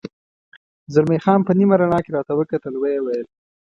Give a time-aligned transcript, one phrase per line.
[0.93, 3.25] زلمی خان په نیمه رڼا کې راته وکتل، ویې ویل.